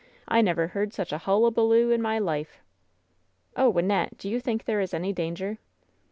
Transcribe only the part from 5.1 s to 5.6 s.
danger?''